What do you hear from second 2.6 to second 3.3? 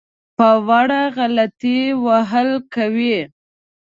کوي.